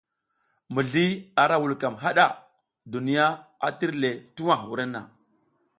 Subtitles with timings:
[0.77, 1.03] Mizli
[1.43, 2.25] ara vulkam hada,
[2.93, 3.27] duniya
[3.65, 5.01] a tir le tuwa wurenna.